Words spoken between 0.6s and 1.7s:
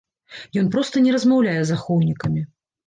Ён проста не размаўляе